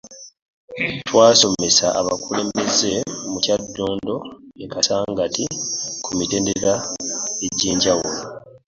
Twasomesa 1.07 1.87
abakulembeze 1.99 2.91
mu 3.31 3.37
Kyaddondo 3.43 4.15
e 4.65 4.67
Kasangati 4.71 5.45
ku 6.03 6.09
mitendera 6.17 6.73
egy'enjawulo 7.45 8.21